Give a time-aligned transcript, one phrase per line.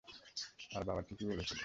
[0.71, 1.59] আর বাবা ঠিকই বলেছিল।